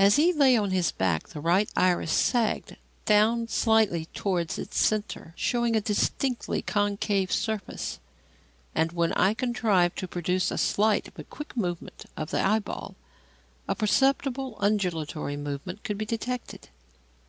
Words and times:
As 0.00 0.16
he 0.16 0.32
lay 0.32 0.56
on 0.56 0.72
his 0.72 0.90
back, 0.90 1.28
the 1.28 1.38
right 1.40 1.70
iris 1.76 2.10
sagged 2.10 2.74
down 3.04 3.46
slightly 3.46 4.06
towards 4.06 4.58
its 4.58 4.80
centre, 4.84 5.32
showing 5.36 5.76
a 5.76 5.80
distinctly 5.80 6.60
concave 6.60 7.30
surface; 7.30 8.00
and, 8.74 8.90
when 8.90 9.12
I 9.12 9.32
contrived 9.32 9.96
to 9.98 10.08
produce 10.08 10.50
a 10.50 10.58
slight 10.58 11.10
but 11.14 11.30
quick 11.30 11.56
movement 11.56 12.04
of 12.16 12.32
the 12.32 12.44
eyeball, 12.44 12.96
a 13.68 13.76
perceptible 13.76 14.56
undulatory 14.58 15.36
movement 15.36 15.84
could 15.84 15.98
be 15.98 16.04
detected. 16.04 16.68